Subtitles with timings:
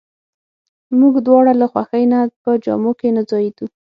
[0.99, 3.65] موږ دواړه له خوښۍ نه په جامو کې نه ځایېدو.